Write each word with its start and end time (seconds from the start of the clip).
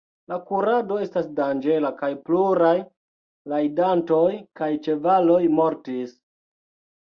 La 0.31 0.35
kurado 0.51 0.95
estas 1.01 1.27
danĝera 1.39 1.91
kaj 1.99 2.09
pluraj 2.29 2.71
rajdantoj 3.53 4.25
kaj 4.63 4.71
ĉevaloj 4.89 5.39
mortis. 5.61 6.17